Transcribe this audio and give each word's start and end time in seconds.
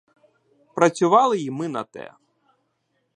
Працювали 0.75 1.39
й 1.39 1.49
ми 1.49 1.67
на 1.67 1.83
те! 1.83 2.11